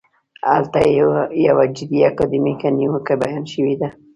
[0.51, 0.79] هلته
[1.47, 3.89] یوه جدي اکاډمیکه نیوکه بیان شوې ده.